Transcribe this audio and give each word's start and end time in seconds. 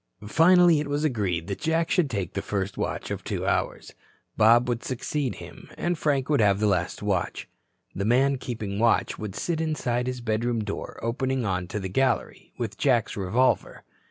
Finally 0.27 0.79
it 0.79 0.87
was 0.87 1.03
agreed 1.03 1.45
that 1.45 1.59
Jack 1.61 1.91
should 1.91 2.09
take 2.09 2.33
the 2.33 2.41
first 2.41 2.75
watch 2.75 3.11
of 3.11 3.23
two 3.23 3.45
hours, 3.45 3.93
Bob 4.35 4.67
would 4.67 4.83
succeed 4.83 5.35
him 5.35 5.69
and 5.77 5.95
Frank 5.95 6.27
would 6.27 6.39
have 6.41 6.59
the 6.59 6.65
last 6.65 7.03
watch. 7.03 7.47
The 7.93 8.03
man 8.03 8.39
keeping 8.39 8.79
watch 8.79 9.19
would 9.19 9.35
sit 9.35 9.61
inside 9.61 10.07
his 10.07 10.19
bedroom 10.19 10.63
door 10.63 10.99
opening 11.03 11.45
on 11.45 11.67
to 11.67 11.79
the 11.79 11.87
gallery, 11.87 12.51
with 12.57 12.79
Jack's 12.79 13.15
revolver. 13.15 13.83